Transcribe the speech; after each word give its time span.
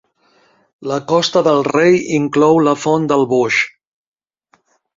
La 0.91 0.97
Costa 1.11 1.43
del 1.49 1.61
Rei 1.67 1.99
inclou 2.17 2.59
la 2.71 2.75
Font 2.87 3.07
del 3.15 3.29
Boix. 3.35 3.63